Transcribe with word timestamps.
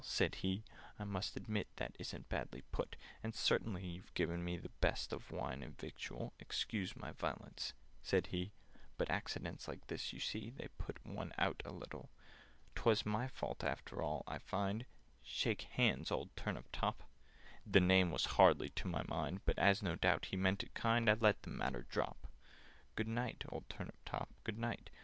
said 0.03 0.33
he. 0.41 0.63
"I 0.97 1.03
must 1.03 1.35
admit 1.37 1.67
That 1.75 1.95
isn't 1.99 2.27
badly 2.27 2.63
put. 2.71 2.95
"And 3.21 3.35
certainly 3.35 3.85
you've 3.85 4.11
given 4.15 4.43
me 4.43 4.57
The 4.57 4.71
best 4.81 5.13
of 5.13 5.29
wine 5.29 5.61
and 5.61 5.77
victual— 5.77 6.33
Excuse 6.39 6.95
my 6.95 7.11
violence," 7.11 7.73
said 8.01 8.25
he, 8.25 8.51
"But 8.97 9.11
accidents 9.11 9.67
like 9.67 9.85
this, 9.85 10.11
you 10.11 10.19
see, 10.19 10.49
They 10.49 10.69
put 10.79 11.05
one 11.05 11.33
out 11.37 11.61
a 11.65 11.71
little. 11.71 12.09
"'Twas 12.73 13.05
my 13.05 13.27
fault 13.27 13.63
after 13.63 14.01
all, 14.01 14.23
I 14.25 14.39
find— 14.39 14.87
Shake 15.21 15.61
hands, 15.69 16.09
old 16.09 16.35
Turnip 16.35 16.69
top!" 16.73 17.03
The 17.63 17.79
name 17.79 18.09
was 18.09 18.25
hardly 18.25 18.69
to 18.71 18.87
my 18.87 19.03
mind, 19.07 19.41
But, 19.45 19.59
as 19.59 19.83
no 19.83 19.93
doubt 19.93 20.25
he 20.31 20.35
meant 20.35 20.63
it 20.63 20.73
kind, 20.73 21.11
I 21.11 21.13
let 21.13 21.43
the 21.43 21.51
matter 21.51 21.85
drop. 21.87 22.25
"Good 22.95 23.07
night, 23.07 23.43
old 23.49 23.69
Turnip 23.69 24.03
top, 24.03 24.29
good 24.43 24.57
night! 24.57 24.89